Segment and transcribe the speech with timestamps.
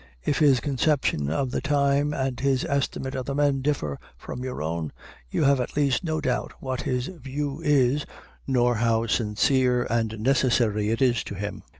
[0.25, 4.59] If his conception of the time and his estimate of the men differ from your
[4.63, 4.91] own,
[5.29, 8.07] you have at least no doubt what his view is,
[8.47, 11.61] nor how sincere and necessary it is to him.